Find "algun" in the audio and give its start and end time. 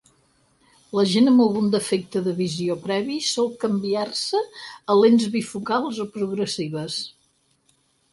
1.43-1.67